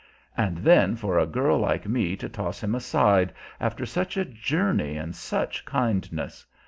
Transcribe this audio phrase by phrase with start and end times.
[0.35, 4.97] And then for a girl like me to toss him aside, after such a journey
[4.97, 6.43] and such kindness!